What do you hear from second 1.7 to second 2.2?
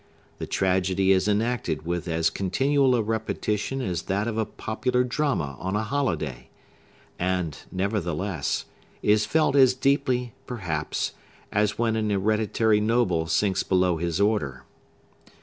with